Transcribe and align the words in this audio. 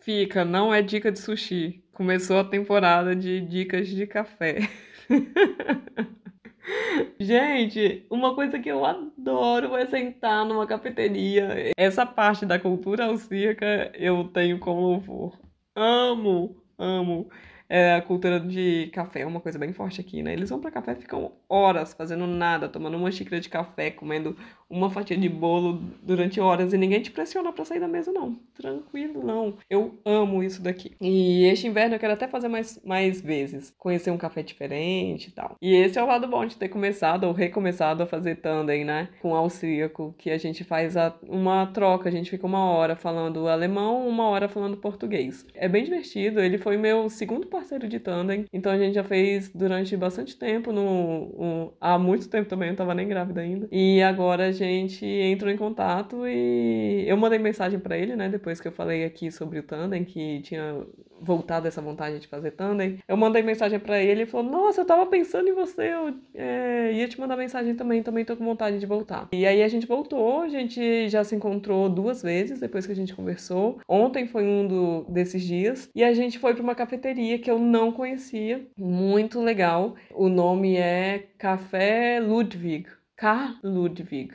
Fica, 0.00 0.44
não 0.44 0.74
é 0.74 0.82
dica 0.82 1.12
de 1.12 1.18
sushi. 1.18 1.84
Começou 1.92 2.38
a 2.38 2.44
temporada 2.44 3.14
de 3.14 3.40
dicas 3.40 3.88
de 3.88 4.06
café. 4.06 4.68
Gente, 7.18 8.06
uma 8.10 8.34
coisa 8.34 8.58
que 8.58 8.68
eu 8.68 8.84
adoro 8.84 9.76
é 9.76 9.86
sentar 9.86 10.44
numa 10.44 10.66
cafeteria. 10.66 11.72
Essa 11.76 12.04
parte 12.04 12.44
da 12.44 12.58
cultura 12.58 13.06
austríaca 13.06 13.90
eu 13.94 14.24
tenho 14.24 14.58
como 14.58 14.80
louvor. 14.80 15.38
Amo, 15.74 16.56
amo. 16.78 17.30
É, 17.72 17.94
a 17.94 18.02
cultura 18.02 18.38
de 18.38 18.90
café 18.92 19.20
é 19.20 19.26
uma 19.26 19.40
coisa 19.40 19.58
bem 19.58 19.72
forte 19.72 19.98
aqui, 19.98 20.22
né? 20.22 20.34
Eles 20.34 20.50
vão 20.50 20.60
para 20.60 20.70
café 20.70 20.94
ficam 20.94 21.32
horas 21.48 21.94
fazendo 21.94 22.26
nada, 22.26 22.68
tomando 22.68 22.98
uma 22.98 23.10
xícara 23.10 23.40
de 23.40 23.48
café, 23.48 23.90
comendo 23.90 24.36
uma 24.68 24.90
fatia 24.90 25.16
de 25.16 25.28
bolo 25.28 25.82
durante 26.02 26.38
horas 26.38 26.74
e 26.74 26.78
ninguém 26.78 27.00
te 27.00 27.10
pressiona 27.10 27.50
para 27.50 27.64
sair 27.64 27.80
da 27.80 27.88
mesa, 27.88 28.12
não. 28.12 28.38
Tranquilo, 28.54 29.24
não. 29.24 29.56
Eu 29.70 29.98
amo 30.04 30.42
isso 30.42 30.62
daqui. 30.62 30.92
E 31.00 31.44
este 31.46 31.66
inverno 31.66 31.94
eu 31.94 31.98
quero 31.98 32.12
até 32.12 32.28
fazer 32.28 32.48
mais, 32.48 32.78
mais 32.84 33.22
vezes, 33.22 33.74
conhecer 33.78 34.10
um 34.10 34.18
café 34.18 34.42
diferente 34.42 35.28
e 35.28 35.30
tal. 35.30 35.56
E 35.62 35.74
esse 35.74 35.98
é 35.98 36.02
o 36.02 36.06
lado 36.06 36.28
bom 36.28 36.44
de 36.44 36.56
ter 36.56 36.68
começado 36.68 37.24
ou 37.24 37.32
recomeçado 37.32 38.02
a 38.02 38.06
fazer 38.06 38.36
tandem, 38.36 38.84
né? 38.84 39.08
Com 39.22 39.34
austríaco, 39.34 40.14
que 40.18 40.30
a 40.30 40.36
gente 40.36 40.62
faz 40.62 40.94
a, 40.94 41.14
uma 41.26 41.66
troca, 41.68 42.10
a 42.10 42.12
gente 42.12 42.28
fica 42.28 42.46
uma 42.46 42.66
hora 42.66 42.96
falando 42.96 43.48
alemão, 43.48 44.06
uma 44.06 44.28
hora 44.28 44.46
falando 44.46 44.76
português. 44.76 45.46
É 45.54 45.68
bem 45.68 45.84
divertido, 45.84 46.38
ele 46.38 46.58
foi 46.58 46.76
meu 46.76 47.08
segundo 47.08 47.46
parceiro 47.46 47.61
de 47.88 48.00
tandem. 48.00 48.44
Então 48.52 48.72
a 48.72 48.78
gente 48.78 48.94
já 48.94 49.04
fez 49.04 49.50
durante 49.50 49.96
bastante 49.96 50.36
tempo, 50.36 50.72
no, 50.72 51.72
há 51.80 51.98
muito 51.98 52.28
tempo 52.28 52.48
também, 52.48 52.68
eu 52.68 52.72
não 52.72 52.76
tava 52.76 52.94
nem 52.94 53.08
grávida 53.08 53.40
ainda. 53.40 53.68
E 53.70 54.02
agora 54.02 54.48
a 54.48 54.52
gente 54.52 55.04
entrou 55.06 55.50
em 55.50 55.56
contato 55.56 56.26
e 56.26 57.04
eu 57.06 57.16
mandei 57.16 57.38
mensagem 57.38 57.78
para 57.78 57.96
ele, 57.96 58.16
né? 58.16 58.28
Depois 58.28 58.60
que 58.60 58.68
eu 58.68 58.72
falei 58.72 59.04
aqui 59.04 59.30
sobre 59.30 59.58
o 59.58 59.62
tandem, 59.62 60.04
que 60.04 60.40
tinha 60.42 60.84
voltado 61.22 61.68
essa 61.68 61.80
vontade 61.80 62.18
de 62.18 62.26
fazer 62.26 62.50
tandem. 62.52 62.98
Eu 63.06 63.16
mandei 63.16 63.42
mensagem 63.42 63.78
para 63.78 64.02
ele 64.02 64.22
e 64.22 64.26
falou: 64.26 64.50
Nossa, 64.50 64.80
eu 64.80 64.84
tava 64.84 65.06
pensando 65.06 65.48
em 65.48 65.52
você, 65.52 65.92
eu 65.92 66.14
é, 66.34 66.92
ia 66.92 67.08
te 67.08 67.18
mandar 67.20 67.36
mensagem 67.36 67.74
também, 67.74 68.02
também 68.02 68.24
tô 68.24 68.36
com 68.36 68.44
vontade 68.44 68.78
de 68.78 68.86
voltar. 68.86 69.28
E 69.32 69.46
aí 69.46 69.62
a 69.62 69.68
gente 69.68 69.86
voltou, 69.86 70.40
a 70.40 70.48
gente 70.48 71.08
já 71.08 71.22
se 71.22 71.34
encontrou 71.34 71.88
duas 71.88 72.22
vezes 72.22 72.60
depois 72.60 72.86
que 72.86 72.92
a 72.92 72.96
gente 72.96 73.14
conversou. 73.14 73.78
Ontem 73.88 74.26
foi 74.26 74.44
um 74.44 74.66
do, 74.66 75.04
desses 75.08 75.42
dias 75.42 75.88
e 75.94 76.02
a 76.02 76.12
gente 76.12 76.38
foi 76.38 76.54
para 76.54 76.62
uma 76.62 76.74
cafeteria 76.74 77.38
que 77.38 77.50
eu 77.50 77.58
não 77.58 77.92
conhecia, 77.92 78.66
muito 78.76 79.40
legal. 79.40 79.94
O 80.10 80.28
nome 80.28 80.76
é 80.76 81.26
Café 81.38 82.20
Ludwig. 82.20 82.86
Karl 83.16 83.54
Ludwig. 83.62 84.32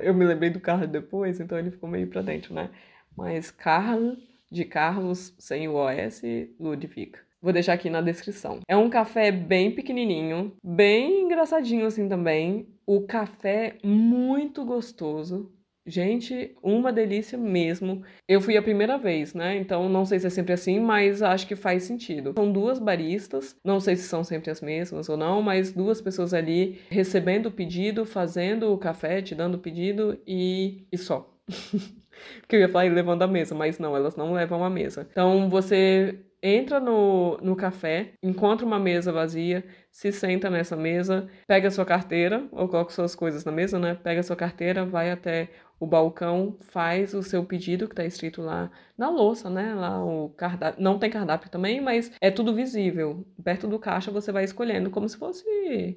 Eu 0.00 0.14
me 0.14 0.24
lembrei 0.24 0.50
do 0.50 0.60
Carl 0.60 0.86
depois, 0.86 1.40
então 1.40 1.58
ele 1.58 1.70
ficou 1.70 1.88
meio 1.88 2.06
pra 2.06 2.22
dentro, 2.22 2.54
né? 2.54 2.70
Mas 3.16 3.50
Karl 3.50 4.16
de 4.50 4.64
Carlos, 4.64 5.34
sem 5.38 5.68
o 5.68 5.74
OS, 5.74 6.22
Ludwig. 6.58 7.12
Vou 7.40 7.52
deixar 7.52 7.74
aqui 7.74 7.88
na 7.88 8.00
descrição. 8.00 8.60
É 8.66 8.76
um 8.76 8.90
café 8.90 9.30
bem 9.30 9.70
pequenininho, 9.70 10.52
bem 10.62 11.22
engraçadinho 11.22 11.86
assim 11.86 12.08
também. 12.08 12.66
O 12.84 13.02
café 13.02 13.76
muito 13.84 14.64
gostoso. 14.64 15.52
Gente, 15.86 16.54
uma 16.62 16.92
delícia 16.92 17.38
mesmo. 17.38 18.02
Eu 18.28 18.42
fui 18.42 18.58
a 18.58 18.62
primeira 18.62 18.98
vez, 18.98 19.32
né? 19.32 19.56
Então 19.56 19.88
não 19.88 20.04
sei 20.04 20.18
se 20.18 20.26
é 20.26 20.30
sempre 20.30 20.52
assim, 20.52 20.78
mas 20.78 21.22
acho 21.22 21.46
que 21.46 21.56
faz 21.56 21.84
sentido. 21.84 22.34
São 22.36 22.52
duas 22.52 22.78
baristas, 22.78 23.56
não 23.64 23.80
sei 23.80 23.96
se 23.96 24.02
são 24.02 24.22
sempre 24.22 24.50
as 24.50 24.60
mesmas 24.60 25.08
ou 25.08 25.16
não, 25.16 25.40
mas 25.40 25.72
duas 25.72 26.00
pessoas 26.00 26.34
ali 26.34 26.78
recebendo 26.90 27.46
o 27.46 27.52
pedido, 27.52 28.04
fazendo 28.04 28.70
o 28.70 28.76
café, 28.76 29.22
te 29.22 29.34
dando 29.34 29.54
o 29.54 29.58
pedido 29.58 30.20
e, 30.26 30.86
e 30.92 30.98
só. 30.98 31.34
Porque 32.40 32.56
eu 32.56 32.60
ia 32.60 32.68
falar 32.68 32.90
levando 32.92 33.22
a 33.22 33.26
mesa, 33.26 33.54
mas 33.54 33.78
não, 33.78 33.96
elas 33.96 34.16
não 34.16 34.32
levam 34.32 34.64
a 34.64 34.70
mesa. 34.70 35.06
Então 35.10 35.48
você 35.48 36.18
entra 36.42 36.78
no, 36.78 37.36
no 37.38 37.56
café, 37.56 38.12
encontra 38.22 38.64
uma 38.64 38.78
mesa 38.78 39.12
vazia, 39.12 39.64
se 39.90 40.12
senta 40.12 40.48
nessa 40.48 40.76
mesa, 40.76 41.28
pega 41.46 41.70
sua 41.70 41.84
carteira, 41.84 42.46
ou 42.52 42.68
coloca 42.68 42.92
suas 42.92 43.14
coisas 43.14 43.44
na 43.44 43.52
mesa, 43.52 43.78
né? 43.78 43.94
Pega 43.94 44.22
sua 44.22 44.36
carteira, 44.36 44.84
vai 44.84 45.10
até 45.10 45.50
o 45.80 45.86
balcão, 45.86 46.56
faz 46.60 47.14
o 47.14 47.22
seu 47.22 47.44
pedido 47.44 47.86
que 47.86 47.92
está 47.92 48.04
escrito 48.04 48.42
lá 48.42 48.70
na 48.96 49.08
louça, 49.08 49.48
né? 49.48 49.74
Lá 49.74 50.04
o 50.04 50.30
cardápio. 50.30 50.82
Não 50.82 50.98
tem 50.98 51.08
cardápio 51.08 51.48
também, 51.48 51.80
mas 51.80 52.10
é 52.20 52.30
tudo 52.30 52.52
visível. 52.52 53.24
Perto 53.44 53.68
do 53.68 53.78
caixa 53.78 54.10
você 54.10 54.32
vai 54.32 54.42
escolhendo, 54.42 54.90
como 54.90 55.08
se 55.08 55.16
fosse, 55.16 55.44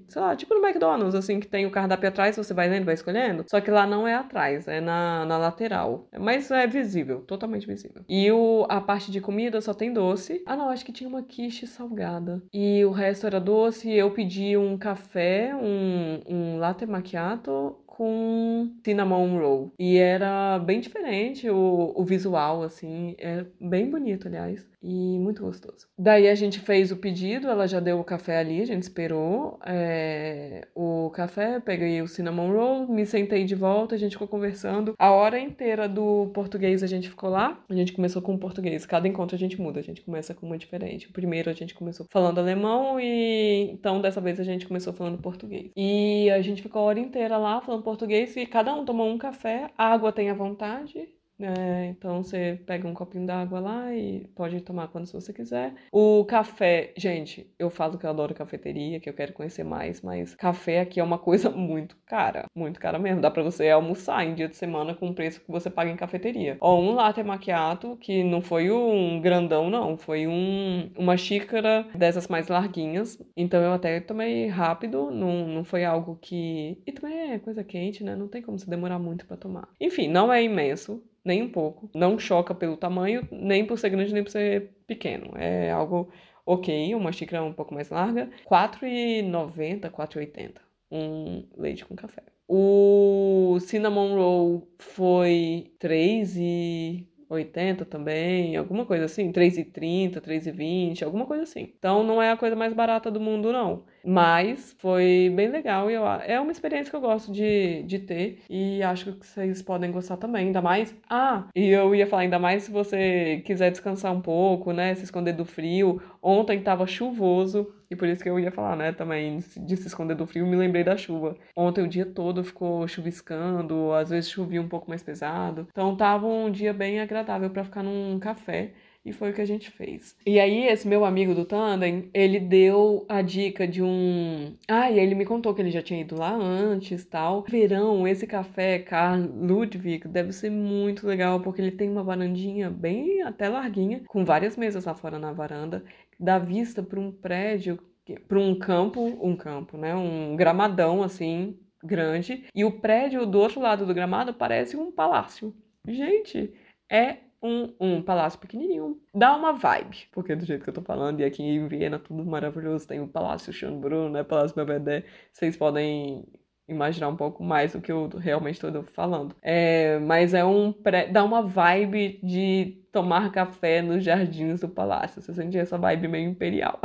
sei 0.08 0.22
lá, 0.22 0.36
tipo 0.36 0.53
no 0.53 0.66
McDonald's, 0.66 1.16
assim, 1.16 1.40
que 1.40 1.47
tem 1.47 1.66
o 1.66 1.72
cardápio 1.72 2.08
atrás, 2.08 2.38
você 2.38 2.53
vai 2.53 2.69
lendo, 2.69 2.86
vai 2.86 2.94
escolhendo. 2.94 3.44
Só 3.50 3.59
que 3.59 3.72
lá 3.72 3.88
não 3.88 4.08
é 4.08 4.14
atrás, 4.14 4.68
é 4.68 4.80
na, 4.80 5.25
na 5.25 5.38
lateral. 5.38 6.08
Mas 6.19 6.52
é 6.52 6.68
visível, 6.68 7.22
totalmente 7.22 7.66
visível. 7.66 8.03
E 8.08 8.31
o, 8.31 8.68
a 8.69 8.80
parte 8.80 9.12
de 9.12 9.19
comida 9.19 9.59
só 9.62 9.74
tem 9.74 9.92
doce. 9.92 10.44
Ah, 10.46 10.56
não, 10.56 10.69
acho 10.69 10.86
que 10.86 10.94
tinha 10.94 11.09
uma 11.09 11.24
quiche 11.24 11.66
salgada. 11.66 12.44
E 12.53 12.86
o 12.86 12.92
resto 12.92 13.25
era 13.25 13.40
doce. 13.40 13.92
Eu 13.92 14.12
pedi 14.12 14.56
um 14.56 14.78
café, 14.78 15.56
um, 15.56 16.22
um 16.28 16.58
latte 16.59 16.86
macchiato 16.86 17.75
com 18.01 18.73
cinnamon 18.84 19.38
roll. 19.38 19.72
E 19.78 19.97
era 19.97 20.57
bem 20.57 20.79
diferente 20.79 21.47
o, 21.51 21.94
o 21.95 22.03
visual, 22.03 22.63
assim, 22.63 23.16
é 23.19 23.45
bem 23.59 23.91
bonito, 23.91 24.28
aliás 24.28 24.70
e 24.81 25.19
muito 25.19 25.44
gostoso. 25.44 25.88
Daí 25.97 26.28
a 26.28 26.36
gente 26.36 26.59
fez 26.59 26.92
o 26.92 26.97
pedido, 26.97 27.47
ela 27.47 27.68
já 27.68 27.80
deu 27.80 28.00
o 28.00 28.03
café 28.03 28.38
ali, 28.38 28.62
a 28.62 28.66
gente 28.66 28.81
esperou 28.84 29.59
é, 29.66 30.68
o 30.75 31.09
café, 31.12 31.59
peguei 31.59 32.02
o 32.02 32.08
cinnamon 32.08 32.52
roll, 32.52 32.88
me 32.88 33.06
sentei 33.06 33.44
de 33.44 33.53
volta, 33.53 33.96
a 33.96 33.97
gente 33.97 34.14
ficou 34.14 34.28
conversando. 34.28 34.94
A 34.97 35.12
hora 35.12 35.40
inteira 35.40 35.88
do 35.88 36.31
português 36.34 36.81
a 36.81 36.88
gente 36.88 37.09
ficou 37.09 37.30
lá, 37.30 37.64
a 37.69 37.74
gente 37.75 37.94
começou 37.94 38.22
com 38.22 38.34
o 38.34 38.40
português. 38.40 38.86
Cada 38.86 39.08
encontro 39.08 39.36
a 39.36 39.40
gente 39.40 39.62
muda, 39.62 39.80
a 39.80 39.84
gente 39.84 40.02
começa 40.02 40.34
com 40.34 40.47
uma 40.47 40.58
diferente. 40.58 41.08
O 41.08 41.13
primeiro 41.13 41.50
a 41.50 41.53
gente 41.53 41.75
começou 41.75 42.08
falando 42.09 42.40
alemão 42.40 43.00
e 43.00 43.69
então 43.72 44.02
dessa 44.02 44.19
vez 44.19 44.40
a 44.40 44.44
gente 44.44 44.68
começou 44.68 44.94
falando 44.94 45.22
português. 45.22 45.72
E 45.75 46.30
a 46.31 46.42
gente 46.42 46.62
ficou 46.62 46.81
a 46.81 46.86
hora 46.86 47.00
inteira 47.00 47.38
lá 47.38 47.62
falando 47.62 47.84
português 47.84 48.36
e 48.36 48.46
cada 48.46 48.74
um 48.74 48.84
tomou 48.84 49.08
um 49.08 49.18
café, 49.18 49.69
água 49.78 50.12
tem 50.12 50.30
à 50.30 50.34
vontade 50.34 51.20
é, 51.41 51.88
então 51.88 52.24
você 52.24 52.59
pega 52.66 52.88
um 52.88 52.94
copinho 52.94 53.25
d'água 53.25 53.59
lá 53.59 53.94
e 53.94 54.28
pode 54.35 54.62
tomar 54.62 54.88
quando 54.88 55.06
você 55.07 55.34
quiser. 55.34 55.74
O 55.91 56.25
café, 56.25 56.94
gente, 56.97 57.47
eu 57.57 57.69
falo 57.69 57.97
que 57.97 58.06
eu 58.06 58.09
adoro 58.09 58.34
cafeteria, 58.34 59.00
que 59.00 59.09
eu 59.09 59.13
quero 59.13 59.34
conhecer 59.34 59.63
mais, 59.63 60.01
mas 60.01 60.35
café 60.35 60.81
aqui 60.81 61.00
é 61.00 61.03
uma 61.03 61.18
coisa 61.18 61.50
muito 61.51 61.96
cara, 62.06 62.46
muito 62.56 62.80
cara 62.80 63.00
mesmo. 63.00 63.22
Dá 63.22 63.31
para 63.31 63.44
você 63.44 63.69
almoçar 63.69 64.25
em 64.25 64.35
dia 64.35 64.47
de 64.47 64.56
semana 64.56 64.94
com 64.94 65.09
o 65.09 65.16
preço 65.16 65.41
que 65.41 65.51
você 65.51 65.69
paga 65.69 65.91
em 65.91 65.96
cafeteria. 65.96 66.57
Ó, 66.59 66.80
um 66.80 66.94
latte 66.94 67.24
macchiato 67.24 67.97
que 67.97 68.24
não 68.24 68.41
foi 68.41 68.72
um 68.72 69.19
grandão 69.22 69.69
não, 69.69 69.97
foi 69.97 70.28
um 70.28 70.90
uma 70.97 71.18
xícara 71.18 71.85
dessas 71.96 72.28
mais 72.28 72.47
larguinhas. 72.47 73.22
Então 73.35 73.62
eu 73.62 73.74
até 73.74 74.00
tomei 74.00 74.47
rápido, 74.47 75.12
não, 75.12 75.47
não 75.47 75.63
foi 75.63 75.84
algo 75.84 76.18
que 76.22 76.81
e 76.85 76.91
também 76.91 77.34
é 77.34 77.40
coisa 77.40 77.63
quente, 77.63 78.03
né? 78.03 78.16
Não 78.16 78.28
tem 78.28 78.41
como 78.41 78.57
se 78.57 78.69
demorar 78.69 79.00
muito 79.00 79.25
para 79.25 79.38
tomar. 79.38 79.68
Enfim, 79.80 80.07
não 80.07 80.31
é 80.31 80.44
imenso 80.44 81.03
nem 81.23 81.41
um 81.43 81.49
pouco. 81.49 81.89
Não 81.93 82.17
choca 82.19 82.53
pelo 82.53 82.77
tamanho, 82.77 83.27
nem 83.31 83.65
por 83.65 83.77
ser 83.77 83.89
grande, 83.89 84.13
nem 84.13 84.23
por 84.23 84.31
ser 84.31 84.71
pequeno. 84.87 85.31
É 85.37 85.71
algo 85.71 86.11
ok, 86.45 86.93
uma 86.95 87.11
xícara 87.11 87.43
um 87.43 87.53
pouco 87.53 87.73
mais 87.73 87.89
larga. 87.89 88.25
R$ 88.25 88.49
4,90, 88.49 89.83
R$ 89.83 89.89
4,80. 89.89 90.55
Um 90.91 91.47
leite 91.57 91.85
com 91.85 91.95
café. 91.95 92.23
O 92.47 93.57
cinnamon 93.61 94.15
roll 94.15 94.67
foi 94.77 95.71
3 95.79 96.35
e 96.37 97.07
80 97.29 97.85
também, 97.85 98.57
alguma 98.57 98.85
coisa 98.85 99.05
assim, 99.05 99.31
3,30, 99.31 100.19
3,20, 100.19 101.03
alguma 101.03 101.25
coisa 101.25 101.43
assim. 101.43 101.73
Então 101.77 102.03
não 102.03 102.21
é 102.21 102.31
a 102.31 102.38
coisa 102.38 102.55
mais 102.55 102.73
barata 102.73 103.09
do 103.09 103.21
mundo, 103.21 103.53
não. 103.53 103.85
Mas 104.03 104.75
foi 104.79 105.31
bem 105.35 105.50
legal 105.50 105.89
e 105.89 105.94
eu, 105.94 106.06
é 106.06 106.39
uma 106.39 106.51
experiência 106.51 106.89
que 106.89 106.95
eu 106.95 107.01
gosto 107.01 107.31
de, 107.31 107.84
de 107.84 108.00
ter 108.00 108.39
e 108.50 108.81
acho 108.84 109.13
que 109.13 109.25
vocês 109.25 109.62
podem 109.62 109.91
gostar 109.91 110.17
também, 110.17 110.47
ainda 110.47 110.62
mais. 110.62 110.95
Ah, 111.09 111.45
e 111.56 111.68
eu 111.68 111.94
ia 111.94 112.07
falar, 112.07 112.24
ainda 112.24 112.39
mais 112.39 112.63
se 112.63 112.71
você 112.71 113.42
quiser 113.45 113.71
descansar 113.71 114.12
um 114.13 114.21
pouco, 114.21 114.71
né? 114.71 114.95
Se 114.95 115.03
esconder 115.03 115.33
do 115.33 115.45
frio. 115.45 116.01
Ontem 116.21 116.62
tava 116.62 116.86
chuvoso 116.88 117.74
e 117.89 117.95
por 117.95 118.07
isso 118.07 118.24
que 118.24 118.30
eu 118.30 118.39
ia 118.39 118.51
falar, 118.51 118.75
né? 118.75 118.92
Também 118.92 119.39
de 119.57 119.77
se 119.77 119.88
esconder 119.88 120.15
do 120.15 120.25
frio, 120.25 120.48
me 120.48 120.56
lembrei 120.56 120.83
da 120.83 120.95
chuva. 120.98 121.36
Ontem 121.56 121.83
o 121.83 121.88
dia 121.88 122.06
todo 122.06 122.44
ficou 122.44 122.88
chuviscando, 122.88 123.92
às 123.94 124.09
vezes 124.09 124.30
chovia 124.30 124.62
um 124.62 124.68
pouco 124.68 124.89
mais 124.89 125.03
pesado. 125.03 125.68
Então 125.71 125.95
tava 125.95 126.25
um 126.25 126.50
dia 126.50 126.74
bem 126.74 127.00
agradável 127.00 127.50
para 127.50 127.63
ficar 127.63 127.83
num 127.83 128.18
café 128.19 128.74
e 129.03 129.12
foi 129.12 129.31
o 129.31 129.33
que 129.33 129.42
a 129.42 129.45
gente 129.45 129.71
fez. 129.71 130.15
E 130.25 130.39
aí, 130.39 130.68
esse 130.68 130.88
meu 130.88 131.03
amigo 131.03 131.33
do 131.33 131.45
Tandem, 131.45 132.09
ele 132.13 132.39
deu 132.39 133.06
a 133.09 133.21
dica 133.21 133.68
de 133.68 133.81
um. 133.81 134.56
Ah, 134.68 134.92
e 134.92 135.00
ele 135.00 135.15
me 135.15 135.25
contou 135.25 135.53
que 135.53 135.62
ele 135.62 135.71
já 135.71 135.81
tinha 135.81 136.01
ido 136.01 136.18
lá 136.18 136.33
antes 136.33 137.06
tal. 137.06 137.44
Verão, 137.48 138.07
esse 138.07 138.27
café 138.27 138.80
Karl 138.80 139.21
Ludwig 139.21 140.07
deve 140.07 140.31
ser 140.31 140.51
muito 140.51 141.07
legal, 141.07 141.42
porque 141.42 141.62
ele 141.62 141.71
tem 141.71 141.89
uma 141.89 142.03
varandinha 142.03 142.69
bem 142.69 143.21
até 143.24 143.50
larguinha, 143.50 144.03
com 144.07 144.24
várias 144.24 144.56
mesas 144.56 144.86
lá 144.86 144.94
fora 144.94 145.18
na 145.18 145.33
varanda, 145.33 145.83
dá 146.19 146.38
vista 146.38 146.83
para 146.83 147.00
um 147.00 147.12
prédio, 147.12 147.80
para 148.27 148.39
um 148.39 148.57
campo, 148.57 149.01
um 149.21 149.36
campo, 149.36 149.77
né? 149.77 149.95
Um 149.95 150.36
gramadão 150.36 151.01
assim, 151.01 151.57
grande. 151.83 152.45
E 152.53 152.63
o 152.63 152.80
prédio 152.80 153.25
do 153.25 153.39
outro 153.39 153.59
lado 153.59 153.86
do 153.86 153.94
gramado 153.94 154.33
parece 154.33 154.77
um 154.77 154.92
palácio. 154.92 155.56
Gente, 155.88 156.53
é 156.89 157.18
um, 157.41 157.73
um 157.79 158.01
palácio 158.01 158.39
pequenininho. 158.39 158.99
Dá 159.13 159.35
uma 159.35 159.53
vibe, 159.53 160.07
porque 160.11 160.35
do 160.35 160.45
jeito 160.45 160.63
que 160.63 160.69
eu 160.69 160.73
tô 160.73 160.81
falando, 160.81 161.19
e 161.19 161.23
aqui 161.23 161.43
em 161.43 161.67
Viena 161.67 161.99
tudo 161.99 162.23
maravilhoso, 162.25 162.88
tem 162.88 162.99
o 162.99 163.07
Palácio 163.07 163.51
Schönbrunn, 163.51 164.09
né, 164.11 164.23
Palácio 164.23 164.55
Belvedere, 164.55 165.05
vocês 165.31 165.57
podem 165.57 166.23
imaginar 166.67 167.09
um 167.09 167.15
pouco 167.15 167.43
mais 167.43 167.73
do 167.73 167.81
que 167.81 167.91
eu 167.91 168.07
realmente 168.07 168.63
estou 168.63 168.83
falando. 168.83 169.35
É, 169.41 169.99
mas 169.99 170.33
é 170.33 170.43
um 170.45 170.71
pré, 170.71 171.07
dá 171.07 171.23
uma 171.23 171.41
vibe 171.41 172.19
de 172.23 172.81
tomar 172.91 173.31
café 173.31 173.81
nos 173.81 174.03
jardins 174.03 174.61
do 174.61 174.69
palácio. 174.69 175.21
Você 175.21 175.33
sente 175.33 175.57
essa 175.57 175.77
vibe 175.77 176.07
meio 176.07 176.29
imperial. 176.29 176.79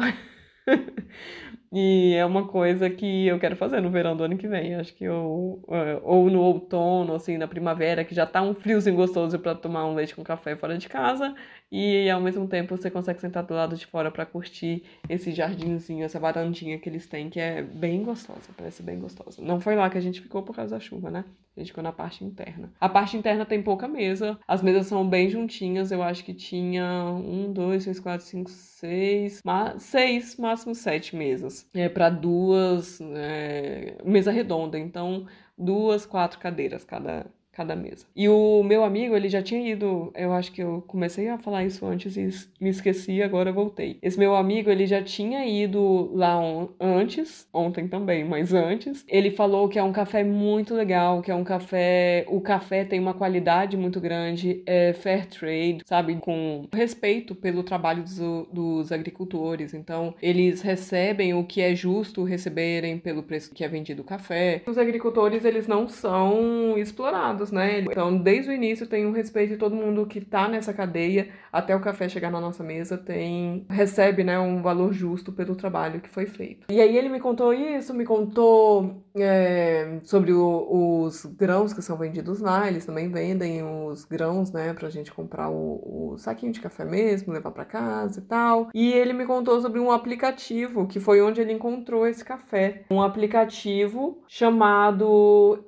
E 1.73 2.15
é 2.15 2.25
uma 2.25 2.47
coisa 2.47 2.89
que 2.89 3.27
eu 3.27 3.39
quero 3.39 3.57
fazer 3.57 3.81
no 3.81 3.91
verão 3.91 4.17
do 4.17 4.25
ano 4.25 4.37
que 4.37 4.49
vem. 4.49 4.75
Acho 4.75 4.95
que 4.95 5.05
eu. 5.05 5.63
É, 5.69 6.01
ou 6.03 6.31
no 6.31 6.41
outono, 6.41 7.15
assim, 7.15 7.37
na 7.37 7.49
primavera, 7.49 8.05
que 8.05 8.15
já 8.15 8.27
tá 8.27 8.43
um 8.43 8.55
friozinho 8.55 8.97
gostoso 8.97 9.39
para 9.39 9.55
tomar 9.55 9.87
um 9.87 9.95
leite 9.95 10.15
com 10.15 10.23
café 10.23 10.57
fora 10.57 10.79
de 10.79 10.89
casa. 10.89 11.35
E 11.71 12.09
ao 12.09 12.21
mesmo 12.21 12.47
tempo 12.47 12.77
você 12.77 12.91
consegue 12.91 13.21
sentar 13.21 13.43
do 13.43 13.55
lado 13.55 13.77
de 13.77 13.87
fora 13.87 14.11
para 14.11 14.25
curtir 14.25 14.85
esse 15.09 15.33
jardinzinho, 15.33 16.05
essa 16.05 16.19
varandinha 16.19 16.79
que 16.79 16.89
eles 16.89 17.07
têm, 17.07 17.29
que 17.29 17.41
é 17.41 17.63
bem 17.63 18.03
gostosa, 18.05 18.51
parece 18.57 18.83
bem 18.83 18.99
gostosa. 19.01 19.43
Não 19.43 19.61
foi 19.61 19.75
lá 19.75 19.91
que 19.91 19.99
a 19.99 20.01
gente 20.01 20.21
ficou 20.21 20.43
por 20.43 20.55
causa 20.55 20.77
da 20.77 20.81
chuva, 20.81 21.11
né? 21.11 21.25
A 21.57 21.61
gente 21.61 21.69
ficou 21.69 21.83
na 21.83 21.93
parte 21.93 22.23
interna. 22.23 22.71
A 22.79 22.89
parte 22.89 23.17
interna 23.17 23.47
tem 23.47 23.63
pouca 23.63 23.89
mesa, 23.89 24.39
as 24.47 24.63
mesas 24.63 24.87
são 24.87 25.09
bem 25.09 25.31
juntinhas, 25.31 25.91
eu 25.91 26.03
acho 26.03 26.23
que 26.23 26.35
tinha 26.35 26.85
um, 27.07 27.51
dois, 27.51 27.85
três, 27.85 27.99
quatro, 27.99 28.27
cinco, 28.27 28.51
seis, 28.51 29.43
seis, 29.79 30.37
máximo 30.37 30.75
sete 30.75 31.17
mesas. 31.17 31.56
É 31.75 31.89
para 31.89 32.11
duas, 32.11 33.01
é, 33.01 33.99
mesa 34.05 34.31
redonda, 34.31 34.79
então 34.79 35.27
duas, 35.57 36.05
quatro 36.07 36.39
cadeiras 36.39 36.85
cada, 36.85 37.27
cada 37.57 37.75
mesa. 37.75 38.05
E 38.15 38.29
o 38.29 38.63
meu 38.63 38.85
amigo, 38.85 39.17
ele 39.17 39.31
já 39.31 39.41
tinha 39.41 39.67
ido, 39.67 40.13
eu 40.15 40.31
acho 40.33 40.53
que 40.53 40.63
eu 40.63 40.85
comecei 40.87 41.29
a 41.31 41.39
falar 41.39 41.65
isso 41.65 41.87
antes 41.87 42.15
e 42.17 42.29
me 42.61 42.69
esqueci, 42.69 43.23
agora 43.23 43.51
voltei. 43.51 43.99
Esse 44.03 44.19
meu 44.19 44.37
amigo, 44.37 44.69
ele 44.69 44.87
já 44.87 45.03
tinha 45.03 45.47
ido 45.47 46.11
lá 46.15 46.39
on, 46.39 46.69
antes, 46.79 47.49
ontem 47.55 47.89
também, 47.89 48.25
mas 48.25 48.53
antes. 48.53 49.05
Ele 49.09 49.31
falou 49.31 49.71
que 49.71 49.79
é 49.79 49.83
um 49.83 49.93
café 49.93 50.23
muito 50.23 50.75
legal, 50.75 51.23
que 51.23 51.31
é 51.31 51.35
um 51.35 51.45
café, 51.45 52.27
o 52.29 52.43
café 52.43 52.85
tem 52.85 53.01
uma 53.01 53.15
qualidade 53.15 53.75
muito 53.75 54.01
grande, 54.01 54.63
é 54.67 54.93
fair 54.93 55.27
trade, 55.27 55.79
sabe, 55.87 56.15
com 56.17 56.69
respeito 56.71 57.35
pelo 57.35 57.63
trabalho 57.63 58.03
dos, 58.03 58.19
dos 58.53 58.93
agricultores. 58.93 59.73
Então, 59.73 60.15
eles 60.21 60.61
recebem 60.61 61.33
o 61.33 61.43
que 61.43 61.63
é 61.63 61.75
justo 61.75 62.23
receberem 62.23 62.99
pelo 62.99 63.23
preço 63.23 63.55
que 63.55 63.65
é 63.65 63.69
vendido 63.69 64.03
o 64.03 64.05
café. 64.05 64.63
Os 64.67 64.77
agricultores, 64.77 65.45
eles 65.45 65.67
não 65.67 65.89
são 65.89 66.77
explorados 66.77 67.46
né? 67.51 67.81
Então, 67.81 68.17
desde 68.17 68.51
o 68.51 68.55
início 68.55 68.87
tem 68.87 69.07
um 69.07 69.13
respeito 69.13 69.51
de 69.51 69.57
todo 69.57 69.75
mundo 69.75 70.07
que 70.07 70.21
tá 70.21 70.49
nessa 70.49 70.73
cadeia 70.73 71.29
até 71.53 71.75
o 71.75 71.81
café 71.81 72.09
chegar 72.09 72.31
na 72.31 72.41
nossa 72.41 72.63
mesa, 72.63 72.99
tem 72.99 73.65
recebe, 73.71 74.23
né, 74.23 74.39
um 74.39 74.63
valor 74.63 74.93
justo 74.93 75.33
pelo 75.33 75.55
trabalho 75.55 76.01
que 76.01 76.09
foi 76.09 76.27
feito. 76.27 76.67
E 76.71 76.81
aí 76.81 76.97
ele 76.97 77.09
me 77.09 77.21
contou 77.21 77.53
isso, 77.53 77.95
me 77.95 78.05
contou 78.05 79.03
é, 79.15 79.99
sobre 80.05 80.33
o, 80.33 81.03
os 81.05 81.25
grãos 81.25 81.73
que 81.73 81.83
são 81.83 81.97
vendidos 81.97 82.41
lá, 82.41 82.69
eles 82.69 82.85
também 82.85 83.11
vendem 83.11 83.63
os 83.63 84.05
grãos, 84.05 84.53
né, 84.53 84.75
pra 84.75 84.91
gente 84.91 85.13
comprar 85.13 85.49
o, 85.49 86.13
o 86.13 86.19
saquinho 86.19 86.53
de 86.53 86.61
café 86.61 86.85
mesmo, 86.85 87.33
levar 87.33 87.51
para 87.51 87.65
casa 87.65 88.21
e 88.21 88.23
tal. 88.23 88.69
E 88.75 88.93
ele 88.93 89.13
me 89.13 89.25
contou 89.25 89.61
sobre 89.61 89.81
um 89.81 89.91
aplicativo 89.91 90.87
que 90.87 91.01
foi 91.01 91.21
onde 91.23 91.41
ele 91.41 91.53
encontrou 91.53 92.07
esse 92.07 92.25
café, 92.25 92.85
um 92.91 93.03
aplicativo 93.03 94.23
chamado 94.29 95.65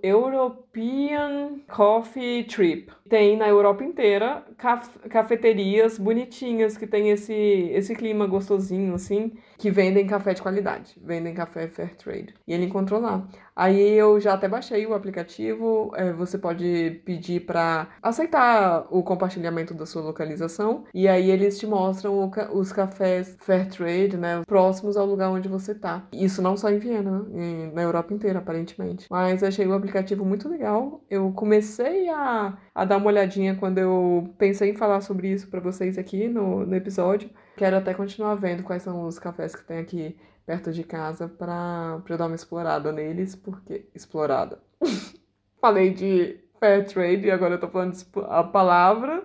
European 0.78 1.60
Coffee 1.66 2.44
Trip. 2.44 2.90
Tem 3.08 3.36
na 3.36 3.48
Europa 3.48 3.82
inteira 3.84 4.44
caf 4.56 4.98
cafeterias 5.08 5.98
bonitinhas 5.98 6.76
que 6.76 6.86
tem 6.86 7.10
esse, 7.10 7.32
esse 7.32 7.94
clima 7.94 8.26
gostosinho, 8.26 8.94
assim, 8.94 9.32
que 9.58 9.70
vendem 9.70 10.06
café 10.06 10.32
de 10.32 10.40
qualidade, 10.40 10.96
vendem 11.02 11.34
café 11.34 11.66
fair 11.66 11.96
trade. 11.96 12.32
E 12.46 12.54
ele 12.54 12.66
encontrou 12.66 13.00
lá. 13.00 13.26
Aí 13.56 13.98
eu 13.98 14.20
já 14.20 14.34
até 14.34 14.48
baixei 14.48 14.86
o 14.86 14.94
aplicativo, 14.94 15.90
é, 15.96 16.12
você 16.12 16.38
pode 16.38 17.02
pedir 17.04 17.40
para 17.40 17.88
aceitar 18.00 18.86
o 18.88 19.02
compartilhamento 19.02 19.74
da 19.74 19.84
sua 19.84 20.00
localização, 20.00 20.84
e 20.94 21.08
aí 21.08 21.28
eles 21.28 21.58
te 21.58 21.66
mostram 21.66 22.30
ca 22.30 22.52
os 22.52 22.72
cafés 22.72 23.36
fair 23.40 23.68
trade, 23.68 24.16
né, 24.16 24.42
próximos 24.46 24.96
ao 24.96 25.04
lugar 25.04 25.30
onde 25.30 25.48
você 25.48 25.74
tá. 25.74 26.06
Isso 26.12 26.40
não 26.40 26.56
só 26.56 26.70
em 26.70 26.78
Viena, 26.78 27.26
em, 27.34 27.72
na 27.72 27.82
Europa 27.82 28.14
inteira, 28.14 28.38
aparentemente. 28.38 29.06
Mas 29.10 29.42
achei 29.42 29.66
o 29.66 29.74
aplicativo 29.74 30.24
muito 30.24 30.48
legal. 30.48 31.02
Eu 31.10 31.32
comecei 31.32 32.08
a, 32.10 32.56
a 32.72 32.84
dar 32.84 32.98
uma 32.98 33.08
olhadinha 33.08 33.56
quando 33.56 33.78
eu 33.78 34.32
pensei 34.38 34.70
em 34.70 34.76
falar 34.76 35.00
sobre 35.00 35.32
isso 35.32 35.48
para 35.48 35.58
vocês 35.60 35.98
aqui 35.98 36.28
no, 36.28 36.64
no 36.64 36.76
episódio. 36.76 37.28
Quero 37.58 37.76
até 37.76 37.92
continuar 37.92 38.36
vendo 38.36 38.62
quais 38.62 38.84
são 38.84 39.04
os 39.04 39.18
cafés 39.18 39.52
que 39.52 39.64
tem 39.64 39.78
aqui 39.78 40.16
perto 40.46 40.70
de 40.70 40.84
casa 40.84 41.28
pra 41.28 42.00
eu 42.08 42.16
dar 42.16 42.26
uma 42.26 42.36
explorada 42.36 42.92
neles, 42.92 43.34
porque. 43.34 43.88
Explorada. 43.92 44.60
Falei 45.60 45.92
de 45.92 46.38
fair 46.60 46.86
trade 46.86 47.26
e 47.26 47.30
agora 47.32 47.54
eu 47.54 47.60
tô 47.60 47.66
falando 47.66 47.96
a 48.28 48.44
palavra 48.44 49.24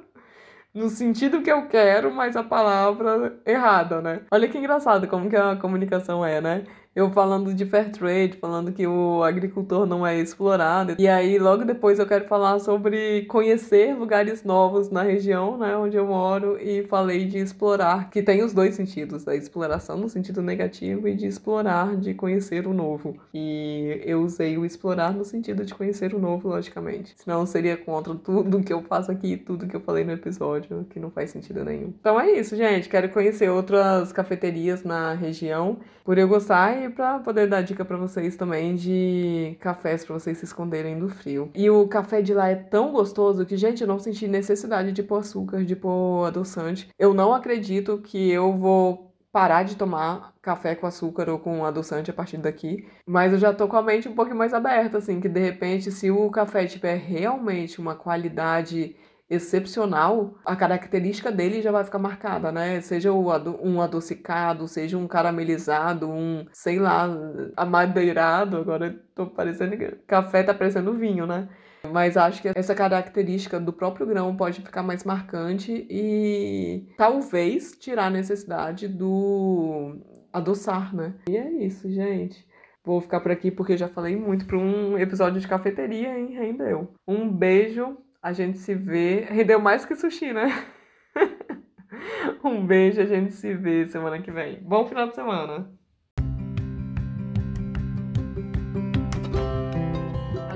no 0.74 0.90
sentido 0.90 1.44
que 1.44 1.52
eu 1.52 1.68
quero, 1.68 2.12
mas 2.12 2.36
a 2.36 2.42
palavra 2.42 3.40
errada, 3.46 4.02
né? 4.02 4.22
Olha 4.32 4.50
que 4.50 4.58
engraçado 4.58 5.08
como 5.08 5.30
que 5.30 5.36
a 5.36 5.56
comunicação 5.56 6.26
é, 6.26 6.42
né? 6.42 6.66
Eu 6.96 7.10
falando 7.12 7.54
de 7.54 7.66
fair 7.66 7.92
trade, 7.92 8.38
falando 8.40 8.72
que 8.72 8.86
o 8.86 9.24
agricultor 9.24 9.86
não 9.86 10.06
é 10.06 10.20
explorado. 10.20 10.96
E 11.00 11.08
aí, 11.08 11.40
logo 11.40 11.66
depois, 11.66 11.98
eu 11.98 12.06
quero 12.06 12.26
falar 12.26 12.60
sobre 12.60 13.24
conhecer 13.26 13.96
lugares 13.96 14.44
novos 14.44 14.90
na 14.90 15.02
região, 15.02 15.58
né, 15.58 15.76
onde 15.76 15.98
eu 15.98 16.06
moro, 16.06 16.58
e 16.62 16.84
falei 16.84 17.26
de 17.26 17.40
explorar, 17.40 18.10
que 18.10 18.22
tem 18.22 18.44
os 18.44 18.54
dois 18.54 18.76
sentidos, 18.76 19.24
da 19.24 19.36
exploração 19.36 19.98
no 19.98 20.08
sentido 20.08 20.42
negativo 20.42 21.08
e 21.08 21.16
de 21.16 21.26
explorar, 21.28 21.96
de 21.96 22.14
conhecer 22.14 22.68
o 22.68 22.74
novo. 22.74 23.18
E 23.34 24.02
eu 24.06 24.22
usei 24.22 24.58
o 24.58 24.66
explorar 24.66 25.14
no 25.14 25.26
sentido 25.26 25.66
de 25.66 25.74
conhecer 25.74 26.14
o 26.14 26.20
novo, 26.20 26.50
logicamente. 26.50 27.14
Senão 27.18 27.46
seria 27.46 27.76
contra 27.76 28.14
tudo 28.14 28.62
que 28.62 28.72
eu 28.72 28.82
faço 28.84 29.12
aqui, 29.12 29.36
tudo 29.36 29.68
que 29.68 29.76
eu 29.76 29.82
falei 29.82 30.04
no 30.04 30.12
episódio, 30.12 30.86
que 30.90 31.00
não 31.00 31.10
faz 31.10 31.32
sentido 31.32 31.64
nenhum. 31.64 31.94
Então 32.00 32.20
é 32.20 32.32
isso, 32.32 32.56
gente. 32.56 32.88
Quero 32.88 33.10
conhecer 33.10 33.50
outras 33.50 34.12
cafeterias 34.12 34.84
na 34.84 35.14
região, 35.14 35.78
por 36.04 36.18
eu 36.18 36.28
gostar 36.28 36.83
e 36.86 36.90
para 36.90 37.20
poder 37.20 37.48
dar 37.48 37.62
dica 37.62 37.86
para 37.86 37.98
vocês 37.98 38.36
também 38.36 38.76
de 38.76 39.56
cafés 39.60 40.06
para 40.06 40.20
vocês 40.20 40.38
se 40.38 40.46
esconderem 40.46 41.00
do 41.00 41.10
frio. 41.10 41.50
E 41.56 41.70
o 41.70 41.88
café 41.88 42.22
de 42.22 42.34
lá 42.34 42.50
é 42.50 42.56
tão 42.56 42.92
gostoso 42.92 43.46
que, 43.46 43.58
gente, 43.58 43.82
eu 43.82 43.88
não 43.88 44.00
senti 44.00 44.28
necessidade 44.28 44.92
de 44.92 45.04
pôr 45.04 45.20
açúcar, 45.20 45.64
de 45.64 45.76
pôr 45.76 46.26
adoçante. 46.26 46.90
Eu 46.98 47.14
não 47.14 47.34
acredito 47.34 47.98
que 48.00 48.30
eu 48.30 48.54
vou 48.58 49.14
parar 49.32 49.64
de 49.64 49.76
tomar 49.76 50.36
café 50.44 50.76
com 50.76 50.86
açúcar 50.86 51.28
ou 51.28 51.40
com 51.40 51.66
adoçante 51.66 52.12
a 52.12 52.14
partir 52.14 52.38
daqui, 52.38 52.88
mas 53.04 53.34
eu 53.34 53.40
já 53.40 53.52
tô 53.52 53.68
com 53.68 53.76
a 53.76 53.82
mente 53.82 54.08
um 54.08 54.14
pouco 54.14 54.36
mais 54.36 54.54
aberta, 54.54 55.00
assim, 55.00 55.20
que 55.20 55.28
de 55.28 55.40
repente, 55.40 55.92
se 55.92 56.12
o 56.12 56.30
café 56.30 56.68
tiver 56.68 56.98
realmente 56.98 57.82
uma 57.82 57.96
qualidade 57.96 58.96
excepcional, 59.30 60.36
a 60.46 60.56
característica 60.56 61.32
dele 61.32 61.62
já 61.62 61.72
vai 61.72 61.84
ficar 61.84 62.00
marcada, 62.00 62.52
né? 62.52 62.82
Seja 62.82 63.12
um 63.12 63.82
adocicado, 63.82 64.68
seja 64.68 64.98
um 64.98 65.08
caramelizado, 65.08 66.10
um, 66.10 66.46
sei 66.52 66.80
lá, 66.80 67.10
amadeirado. 67.56 68.58
Agora 68.58 69.00
tô 69.16 69.28
parecendo 69.28 69.76
café 70.06 70.44
tá 70.44 70.54
parecendo 70.54 70.94
vinho, 70.94 71.26
né? 71.26 71.50
Mas 71.92 72.16
acho 72.16 72.42
que 72.42 72.50
essa 72.56 72.74
característica 72.74 73.60
do 73.60 73.74
próprio 73.74 74.06
grão 74.06 74.36
pode 74.36 74.62
ficar 74.62 74.84
mais 74.84 75.04
marcante 75.04 75.86
e 75.90 76.88
talvez 76.98 77.74
tirar 77.74 78.06
a 78.06 78.10
necessidade 78.10 78.88
do 78.88 79.98
adoçar, 80.32 80.96
né? 80.96 81.14
E 81.30 81.36
é 81.36 81.52
isso, 81.52 81.92
gente. 81.92 82.48
Vou 82.86 83.02
ficar 83.02 83.20
por 83.20 83.32
aqui 83.32 83.52
porque 83.52 83.78
já 83.78 83.88
falei 83.88 84.16
muito 84.16 84.46
para 84.46 84.58
um 84.58 84.98
episódio 84.98 85.40
de 85.40 85.48
cafeteria, 85.48 86.18
hein? 86.18 86.34
Rendeu. 86.34 86.94
Um 87.08 87.30
beijo 87.30 87.98
a 88.24 88.32
gente 88.32 88.58
se 88.58 88.74
vê. 88.74 89.26
Rendeu 89.30 89.60
mais 89.60 89.86
que 89.86 89.96
sushi, 89.96 90.32
né? 90.32 90.48
um 92.44 92.66
beijo, 92.66 93.02
a 93.02 93.06
gente 93.06 93.34
se 93.34 93.54
vê 93.54 93.86
semana 93.86 94.22
que 94.22 94.32
vem. 94.32 94.64
Bom 94.64 94.86
final 94.86 95.10
de 95.10 95.16
semana! 95.16 95.70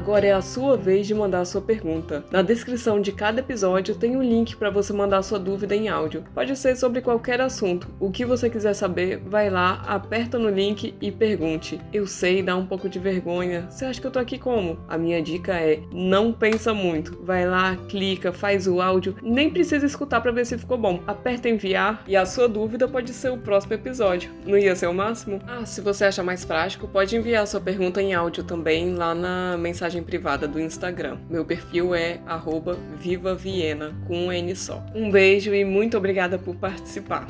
Agora 0.08 0.26
é 0.26 0.32
a 0.32 0.42
sua 0.42 0.78
vez 0.78 1.06
de 1.06 1.14
mandar 1.14 1.42
a 1.42 1.46
sua 1.46 1.60
pergunta. 1.60 2.24
Na 2.32 2.42
descrição 2.42 3.02
de 3.02 3.12
cada 3.12 3.42
episódio 3.42 3.94
tem 3.94 4.16
um 4.16 4.24
link 4.24 4.56
para 4.56 4.70
você 4.70 4.94
mandar 4.94 5.22
sua 5.22 5.38
dúvida 5.38 5.76
em 5.76 5.90
áudio. 5.90 6.24
Pode 6.34 6.56
ser 6.56 6.78
sobre 6.78 7.02
qualquer 7.02 7.42
assunto. 7.42 7.90
O 8.00 8.10
que 8.10 8.24
você 8.24 8.50
quiser 8.50 8.74
saber, 8.74 9.18
vai 9.26 9.50
lá, 9.50 9.84
aperta 9.86 10.40
no 10.40 10.50
link 10.50 10.96
e 11.02 11.12
pergunte. 11.12 11.82
Eu 11.92 12.08
sei, 12.08 12.42
dá 12.42 12.56
um 12.56 12.66
pouco 12.66 12.88
de 12.88 13.00
vergonha. 13.00 13.68
Você 13.70 13.84
acha 13.84 14.00
que 14.00 14.08
eu 14.08 14.12
tô 14.12 14.18
aqui 14.18 14.40
como? 14.40 14.80
A 14.88 14.98
minha 14.98 15.22
dica 15.22 15.56
é: 15.56 15.82
não 15.92 16.32
pensa 16.32 16.74
muito. 16.74 17.22
Vai 17.26 17.46
lá, 17.46 17.76
clica, 17.90 18.32
faz 18.32 18.66
o 18.66 18.80
áudio. 18.80 19.14
Nem 19.22 19.50
precisa 19.50 19.86
escutar 19.86 20.22
para 20.22 20.32
ver 20.32 20.46
se 20.46 20.58
ficou 20.58 20.78
bom. 20.78 21.02
Aperta 21.06 21.50
enviar 21.50 22.06
e 22.08 22.16
a 22.16 22.26
sua 22.26 22.48
dúvida 22.48 22.88
pode 22.88 23.12
ser 23.12 23.30
o 23.30 23.38
próximo 23.38 23.74
episódio. 23.74 24.32
Não 24.46 24.58
ia 24.58 24.74
ser 24.74 24.88
o 24.88 24.94
máximo? 24.94 25.42
Ah, 25.46 25.66
se 25.66 25.82
você 25.82 26.06
acha 26.06 26.24
mais 26.24 26.46
prático, 26.46 26.88
pode 26.88 27.14
enviar 27.14 27.46
sua 27.46 27.60
pergunta 27.60 28.02
em 28.02 28.14
áudio 28.14 28.46
também 28.46 28.96
lá 28.96 29.14
na 29.14 29.58
mensagem 29.58 29.97
mensagem 29.98 30.04
privada 30.04 30.48
do 30.48 30.60
Instagram. 30.60 31.18
Meu 31.30 31.46
perfil 31.46 31.94
é 31.94 32.20
@vivaviena 33.00 33.94
com 34.08 34.28
um 34.28 34.32
N 34.32 34.56
só. 34.56 34.84
Um 34.94 35.10
beijo 35.10 35.54
e 35.54 35.66
muito 35.66 35.98
obrigada 35.98 36.38
por 36.38 36.56
participar. 36.56 37.28